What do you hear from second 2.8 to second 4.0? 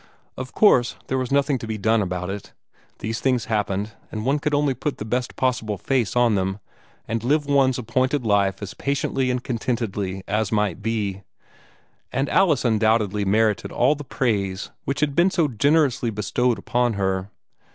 These things happened,